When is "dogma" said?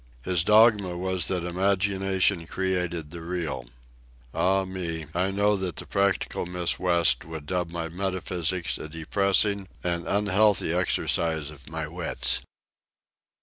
0.43-0.97